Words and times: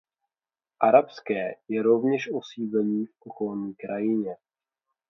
Arabské 0.79 1.55
je 1.67 1.83
rovněž 1.83 2.29
osídlení 2.33 3.05
v 3.05 3.11
okolní 3.21 3.75
krajině. 3.75 4.35